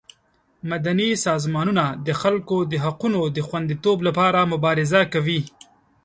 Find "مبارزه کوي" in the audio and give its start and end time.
4.53-5.41